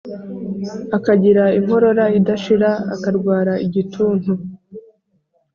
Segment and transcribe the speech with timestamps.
[0.97, 4.31] akagira inkorora idashira, akarwara igituntu,